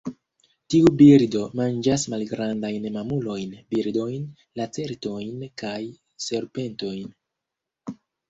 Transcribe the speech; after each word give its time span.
Tiu 0.73 0.87
birdo 1.01 1.41
manĝas 1.59 2.05
malgrandajn 2.13 2.87
mamulojn, 2.95 3.53
birdojn, 3.75 4.25
lacertojn 4.61 5.45
kaj 5.63 5.77
serpentojn. 6.29 7.15